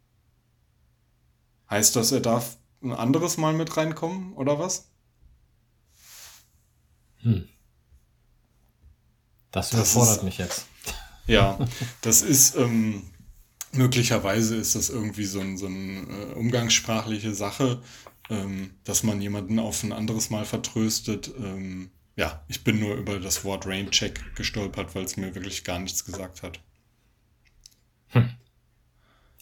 [1.68, 4.88] Heißt das, er darf ein anderes Mal mit reinkommen oder was?
[7.22, 7.42] Das
[9.50, 10.64] Das überfordert ist- mich jetzt.
[11.26, 11.58] Ja,
[12.00, 13.02] das ist ähm,
[13.72, 17.82] möglicherweise ist das irgendwie so ein, so ein äh, umgangssprachliche Sache,
[18.30, 21.30] ähm, dass man jemanden auf ein anderes Mal vertröstet.
[21.38, 25.78] Ähm, ja, ich bin nur über das Wort Raincheck gestolpert, weil es mir wirklich gar
[25.78, 26.60] nichts gesagt hat.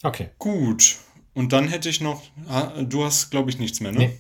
[0.03, 0.31] Okay.
[0.39, 0.99] Gut,
[1.39, 3.99] und dann hätte ich noch, ah, du hast, glaube ich, nichts mehr, ne?
[3.99, 4.19] Nee.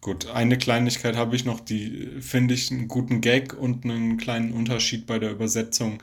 [0.00, 4.16] Gut, eine Kleinigkeit habe ich noch, die äh, finde ich einen guten Gag und einen
[4.16, 6.02] kleinen Unterschied bei der Übersetzung,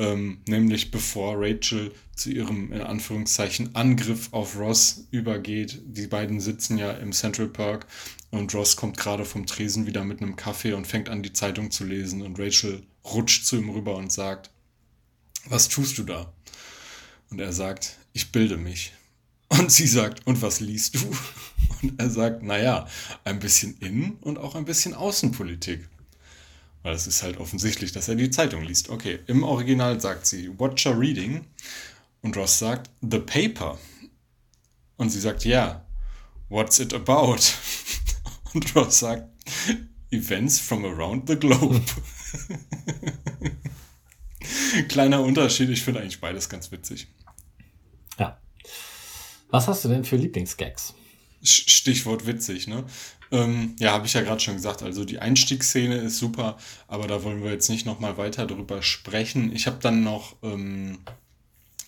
[0.00, 5.82] ähm, nämlich bevor Rachel zu ihrem, in Anführungszeichen, Angriff auf Ross übergeht.
[5.84, 7.86] Die beiden sitzen ja im Central Park
[8.30, 11.70] und Ross kommt gerade vom Tresen wieder mit einem Kaffee und fängt an, die Zeitung
[11.70, 14.50] zu lesen und Rachel rutscht zu ihm rüber und sagt,
[15.46, 16.32] was tust du da?
[17.30, 18.92] Und er sagt, ich bilde mich.
[19.48, 21.12] Und sie sagt, und was liest du?
[21.82, 22.86] Und er sagt, naja,
[23.24, 25.88] ein bisschen Innen- und auch ein bisschen Außenpolitik.
[26.82, 28.88] Weil es ist halt offensichtlich, dass er die Zeitung liest.
[28.88, 31.46] Okay, im Original sagt sie, you're reading?
[32.22, 33.78] Und Ross sagt, the paper.
[34.96, 35.86] Und sie sagt, ja,
[36.48, 37.38] what's it about?
[38.54, 39.28] Und Ross sagt,
[40.10, 41.82] events from around the globe.
[44.88, 47.08] Kleiner Unterschied, ich finde eigentlich beides ganz witzig.
[48.18, 48.40] Ja.
[49.50, 50.94] Was hast du denn für Lieblingsgags?
[51.42, 52.84] Stichwort witzig, ne?
[53.32, 54.82] Ähm, ja, habe ich ja gerade schon gesagt.
[54.82, 59.54] Also die Einstiegsszene ist super, aber da wollen wir jetzt nicht nochmal weiter drüber sprechen.
[59.54, 60.98] Ich habe dann noch ähm,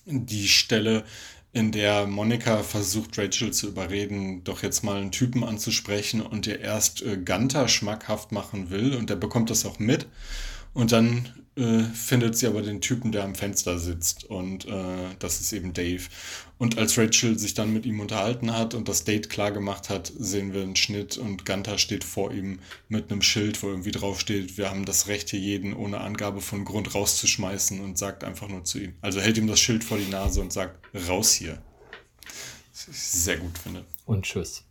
[0.07, 1.05] die Stelle,
[1.53, 6.61] in der Monika versucht, Rachel zu überreden, doch jetzt mal einen Typen anzusprechen und ihr
[6.61, 10.07] erst äh, Ganter schmackhaft machen will und der bekommt das auch mit.
[10.75, 15.41] Und dann äh, findet sie aber den Typen, der am Fenster sitzt und äh, das
[15.41, 16.03] ist eben Dave.
[16.57, 20.11] Und als Rachel sich dann mit ihm unterhalten hat und das Date klar gemacht hat,
[20.17, 24.19] sehen wir einen Schnitt und Ganter steht vor ihm mit einem Schild, wo irgendwie drauf
[24.19, 28.49] steht, wir haben das Recht hier jeden ohne Angabe von Grund rauszuschmeißen und sagt einfach
[28.49, 28.95] nur zu ihm.
[29.03, 31.63] Also hält ihm das Schild vor die Nase und sagt, raus hier.
[32.73, 33.85] Was ich sehr gut finde.
[34.07, 34.65] Und tschüss.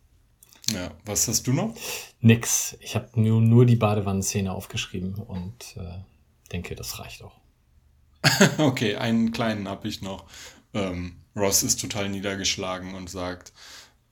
[0.74, 1.74] Ja, was hast du noch?
[2.20, 2.76] Nix.
[2.80, 5.98] Ich habe nur, nur die Badewannenszene aufgeschrieben und äh,
[6.52, 7.36] denke, das reicht auch.
[8.58, 10.26] Okay, einen kleinen habe ich noch.
[10.74, 13.52] Ähm, Ross ist total niedergeschlagen und sagt,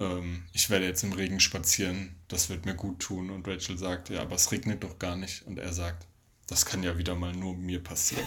[0.01, 3.31] ähm, ich werde jetzt im Regen spazieren, das wird mir gut tun.
[3.31, 5.47] Und Rachel sagt, ja, aber es regnet doch gar nicht.
[5.47, 6.07] Und er sagt,
[6.47, 8.27] das kann ja wieder mal nur mir passieren.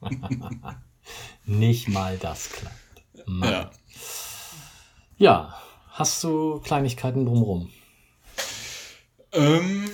[1.46, 2.74] Nicht mal das klappt.
[3.26, 3.50] Mann.
[3.50, 3.70] Ja.
[5.16, 5.62] Ja,
[5.98, 7.70] hast du Kleinigkeiten drumrum?
[9.32, 9.90] Ähm,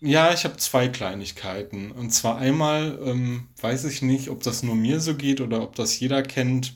[0.00, 1.90] ja, ich habe zwei Kleinigkeiten.
[1.90, 5.74] Und zwar einmal ähm, weiß ich nicht, ob das nur mir so geht oder ob
[5.74, 6.74] das jeder kennt,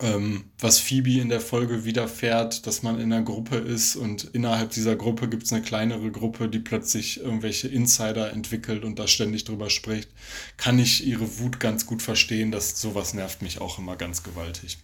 [0.00, 4.70] ähm, was Phoebe in der Folge widerfährt, dass man in einer Gruppe ist und innerhalb
[4.70, 9.44] dieser Gruppe gibt es eine kleinere Gruppe, die plötzlich irgendwelche Insider entwickelt und da ständig
[9.44, 10.10] drüber spricht.
[10.56, 14.78] Kann ich ihre Wut ganz gut verstehen, dass sowas nervt mich auch immer ganz gewaltig.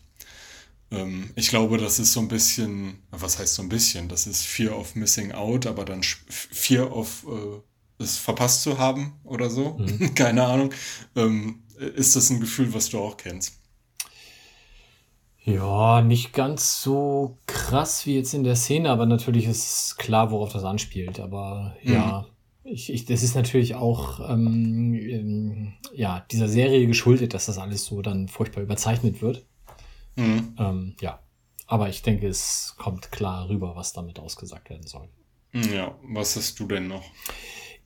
[0.90, 4.08] Ähm, ich glaube, das ist so ein bisschen, was heißt so ein bisschen?
[4.08, 9.18] Das ist Fear of Missing Out, aber dann Fear of äh, es verpasst zu haben
[9.24, 9.76] oder so.
[9.78, 10.14] Mhm.
[10.14, 10.72] Keine Ahnung.
[11.14, 13.60] Ähm, ist das ein Gefühl, was du auch kennst?
[15.44, 20.52] Ja, nicht ganz so krass wie jetzt in der Szene, aber natürlich ist klar, worauf
[20.52, 21.20] das anspielt.
[21.20, 21.92] Aber mhm.
[21.92, 22.26] ja,
[22.64, 27.84] ich, ich, das ist natürlich auch ähm, ähm, ja, dieser Serie geschuldet, dass das alles
[27.84, 29.46] so dann furchtbar überzeichnet wird.
[30.16, 30.54] Mhm.
[30.58, 31.20] Ähm, ja,
[31.66, 35.08] aber ich denke, es kommt klar rüber, was damit ausgesagt werden soll.
[35.52, 37.04] Ja, was hast du denn noch?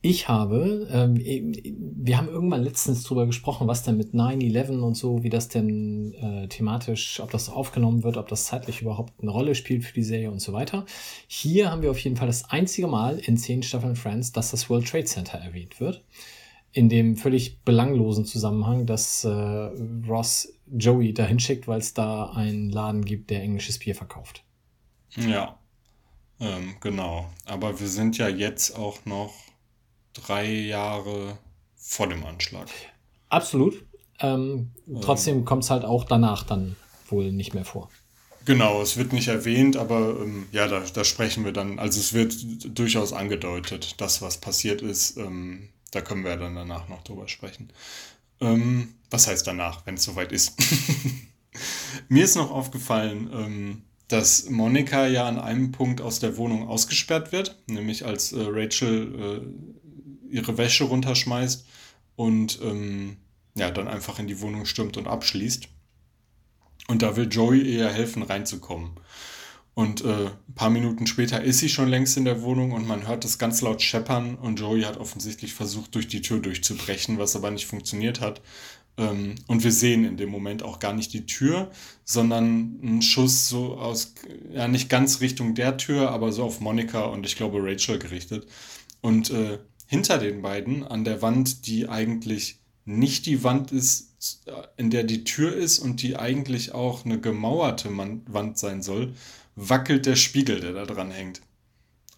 [0.02, 5.22] Ich habe, ähm, wir haben irgendwann letztens drüber gesprochen, was denn mit 9-11 und so,
[5.22, 9.54] wie das denn äh, thematisch, ob das aufgenommen wird, ob das zeitlich überhaupt eine Rolle
[9.54, 10.86] spielt für die Serie und so weiter.
[11.26, 14.70] Hier haben wir auf jeden Fall das einzige Mal in zehn Staffeln Friends, dass das
[14.70, 16.02] World Trade Center erwähnt wird.
[16.72, 22.70] In dem völlig belanglosen Zusammenhang, dass äh, Ross Joey dahin schickt, weil es da einen
[22.70, 24.44] Laden gibt, der englisches Bier verkauft.
[25.16, 25.58] Ja,
[26.40, 27.30] ähm, genau.
[27.44, 29.34] Aber wir sind ja jetzt auch noch
[30.14, 31.38] drei Jahre
[31.76, 32.68] vor dem Anschlag.
[33.28, 33.84] Absolut.
[34.20, 36.76] Ähm, trotzdem ähm, kommt es halt auch danach dann
[37.08, 37.90] wohl nicht mehr vor.
[38.46, 41.78] Genau, es wird nicht erwähnt, aber ähm, ja, da, da, sprechen wir dann.
[41.78, 42.34] Also es wird
[42.78, 45.18] durchaus angedeutet, das, was passiert ist.
[45.18, 47.72] Ähm, da können wir dann danach noch drüber sprechen.
[48.40, 50.54] Ähm, was heißt danach, wenn es soweit ist?
[52.08, 57.32] Mir ist noch aufgefallen, ähm, dass Monika ja an einem Punkt aus der Wohnung ausgesperrt
[57.32, 59.44] wird, nämlich als äh, Rachel
[60.30, 61.66] äh, ihre Wäsche runterschmeißt
[62.16, 63.16] und ähm,
[63.54, 65.68] ja, dann einfach in die Wohnung stürmt und abschließt.
[66.88, 68.92] Und da will Joey eher helfen, reinzukommen.
[69.74, 73.06] Und äh, ein paar Minuten später ist sie schon längst in der Wohnung und man
[73.06, 77.36] hört das ganz laut scheppern und Joey hat offensichtlich versucht, durch die Tür durchzubrechen, was
[77.36, 78.42] aber nicht funktioniert hat.
[78.96, 81.70] Ähm, und wir sehen in dem Moment auch gar nicht die Tür,
[82.04, 84.14] sondern einen Schuss so aus,
[84.52, 88.46] ja, nicht ganz Richtung der Tür, aber so auf Monika und ich glaube Rachel gerichtet.
[89.00, 94.08] Und äh, hinter den beiden an der Wand, die eigentlich nicht die Wand ist,
[94.76, 99.14] in der die Tür ist und die eigentlich auch eine gemauerte Wand sein soll,
[99.56, 101.42] wackelt der Spiegel, der da dran hängt.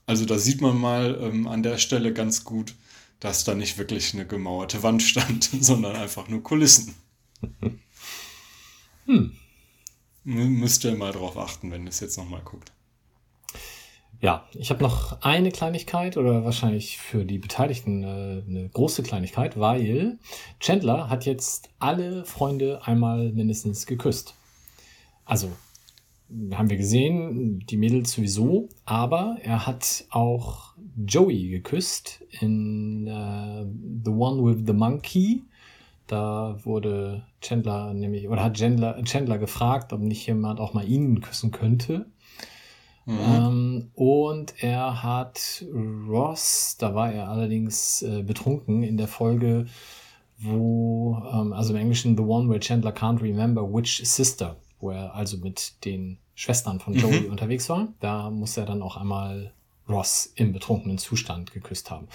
[0.06, 2.74] Also da sieht man mal ähm, an der Stelle ganz gut,
[3.20, 6.94] dass da nicht wirklich eine gemauerte Wand stand, sondern einfach nur Kulissen.
[9.04, 9.32] Hm.
[10.22, 12.70] Müsst ihr mal drauf achten, wenn ihr es jetzt nochmal guckt.
[14.20, 19.58] Ja, ich habe noch eine Kleinigkeit oder wahrscheinlich für die Beteiligten äh, eine große Kleinigkeit,
[19.58, 20.18] weil
[20.60, 24.36] Chandler hat jetzt alle Freunde einmal mindestens geküsst.
[25.24, 25.50] Also
[26.54, 30.74] haben wir gesehen, die Mädels sowieso, aber er hat auch
[31.06, 33.66] Joey geküsst in uh,
[34.04, 35.42] The One with the Monkey.
[36.06, 41.20] Da wurde Chandler nämlich, oder hat Chandler, Chandler gefragt, ob nicht jemand auch mal ihn
[41.20, 42.06] küssen könnte.
[43.06, 43.18] Mhm.
[43.18, 45.64] Ähm, und er hat
[46.08, 49.66] Ross, da war er allerdings äh, betrunken in der Folge,
[50.38, 55.14] wo, ähm, also im Englischen The One where Chandler can't remember which sister, wo er
[55.14, 57.30] also mit den Schwestern von Joey mhm.
[57.30, 57.88] unterwegs war.
[58.00, 59.52] Da muss er dann auch einmal
[59.88, 62.08] Ross im betrunkenen Zustand geküsst haben.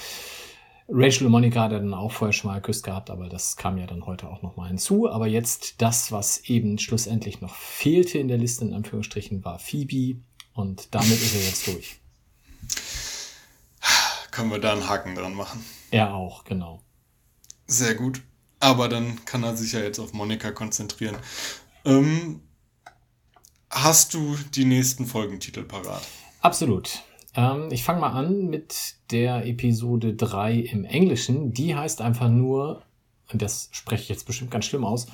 [0.89, 3.77] Rachel und Monica hat er dann auch vorher schon mal geküsst gehabt, aber das kam
[3.77, 5.09] ja dann heute auch nochmal hinzu.
[5.09, 10.21] Aber jetzt das, was eben schlussendlich noch fehlte in der Liste, in Anführungsstrichen, war Phoebe
[10.53, 11.99] und damit ist er jetzt durch.
[14.31, 15.63] Können wir da einen Haken dran machen?
[15.91, 16.81] Er auch, genau.
[17.65, 18.21] Sehr gut.
[18.59, 21.17] Aber dann kann er sich ja jetzt auf Monika konzentrieren.
[21.85, 22.41] Ähm,
[23.69, 26.01] hast du die nächsten Folgentitel parat?
[26.41, 27.03] Absolut.
[27.35, 31.53] Ähm, ich fange mal an mit der Episode 3 im Englischen.
[31.53, 32.83] Die heißt einfach nur,
[33.31, 35.07] und das spreche ich jetzt bestimmt ganz schlimm aus,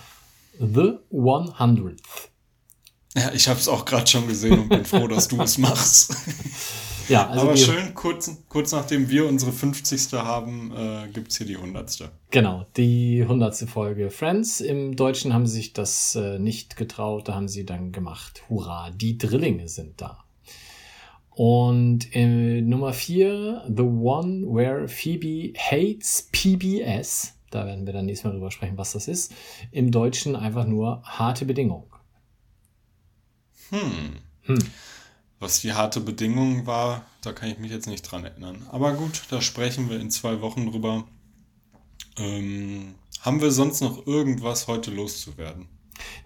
[0.60, 1.98] The 100th.
[3.16, 6.16] Ja, ich habe es auch gerade schon gesehen und bin froh, dass du es machst.
[7.10, 10.14] Ja, also Aber schön, kurz, kurz nachdem wir unsere 50.
[10.14, 12.10] haben, äh, gibt es hier die 100.
[12.32, 13.70] Genau, die 100.
[13.70, 14.62] Folge Friends.
[14.62, 18.90] Im Deutschen haben sie sich das äh, nicht getraut, da haben sie dann gemacht, hurra,
[18.92, 20.24] die Drillinge sind da.
[21.30, 27.34] Und äh, Nummer 4, The One Where Phoebe Hates PBS.
[27.50, 29.34] Da werden wir dann nächstes Mal drüber sprechen, was das ist.
[29.72, 31.86] Im Deutschen einfach nur harte Bedingungen.
[33.70, 34.18] Hm.
[34.44, 34.60] hm.
[35.44, 38.66] Was die harte Bedingung war, da kann ich mich jetzt nicht dran erinnern.
[38.72, 41.04] Aber gut, da sprechen wir in zwei Wochen drüber.
[42.18, 45.68] Ähm, haben wir sonst noch irgendwas heute loszuwerden?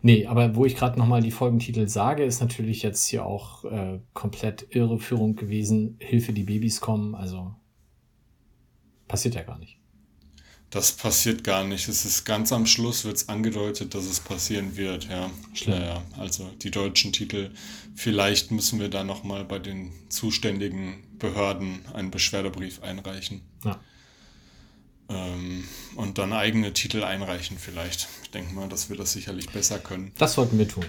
[0.03, 3.99] Nee, aber wo ich gerade nochmal die Folgentitel sage, ist natürlich jetzt hier auch äh,
[4.13, 5.97] komplett Irreführung gewesen.
[5.99, 7.15] Hilfe, die Babys kommen.
[7.15, 7.55] Also
[9.07, 9.76] passiert ja gar nicht.
[10.69, 11.87] Das passiert gar nicht.
[11.87, 15.29] Es ist ganz am Schluss wird es angedeutet, dass es passieren wird, ja.
[15.53, 15.81] Schlimm.
[15.81, 17.51] Ja, also die deutschen Titel.
[17.95, 23.41] Vielleicht müssen wir da nochmal bei den zuständigen Behörden einen Beschwerdebrief einreichen.
[23.63, 23.79] Ja.
[25.09, 25.63] Ähm,
[25.95, 28.09] und dann eigene Titel einreichen vielleicht.
[28.23, 30.11] Ich denke mal, dass wir das sicherlich besser können.
[30.17, 30.85] Das sollten wir tun.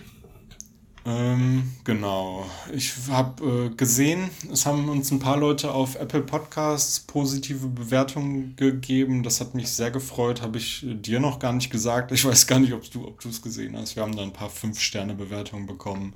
[1.04, 2.48] Ähm, genau.
[2.72, 8.56] Ich habe äh, gesehen, es haben uns ein paar Leute auf Apple Podcasts positive Bewertungen
[8.56, 9.22] gegeben.
[9.22, 10.42] Das hat mich sehr gefreut.
[10.42, 12.12] Habe ich äh, dir noch gar nicht gesagt.
[12.12, 13.96] Ich weiß gar nicht, ob du ob es gesehen hast.
[13.96, 16.14] Wir haben da ein paar 5-Sterne-Bewertungen bekommen.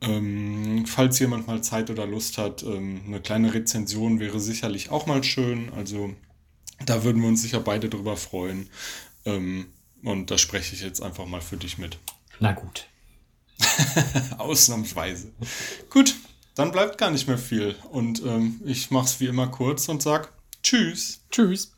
[0.00, 5.06] Ähm, falls jemand mal Zeit oder Lust hat, ähm, eine kleine Rezension wäre sicherlich auch
[5.06, 5.72] mal schön.
[5.74, 6.14] Also
[6.84, 8.68] da würden wir uns sicher beide drüber freuen.
[9.24, 9.66] Ähm,
[10.02, 11.98] und da spreche ich jetzt einfach mal für dich mit.
[12.38, 12.86] Na gut.
[14.38, 15.32] Ausnahmsweise.
[15.90, 16.14] Gut,
[16.54, 17.74] dann bleibt gar nicht mehr viel.
[17.90, 20.32] Und ähm, ich mache es wie immer kurz und sag
[20.62, 21.20] Tschüss.
[21.30, 21.72] Tschüss.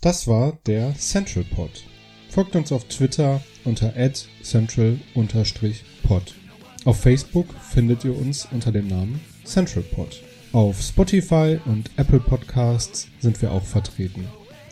[0.00, 1.84] Das war der Central Pod.
[2.30, 3.92] Folgt uns auf Twitter unter
[4.42, 6.34] central-pod.
[6.84, 10.22] Auf Facebook findet ihr uns unter dem Namen Central Pod.
[10.52, 14.28] Auf Spotify und Apple Podcasts sind wir auch vertreten.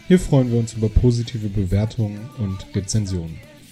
[0.06, 3.40] Hier freuen wir uns über positive Bewertungen und Rezensionen.